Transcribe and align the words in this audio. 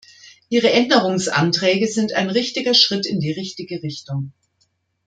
Ihre 0.49 0.71
Änderungsanträge 0.71 1.85
sind 1.85 2.13
ein 2.13 2.31
richtiger 2.31 2.73
Schritt 2.73 3.05
in 3.05 3.19
die 3.19 3.33
richtige 3.33 3.83
Richtung. 3.83 4.33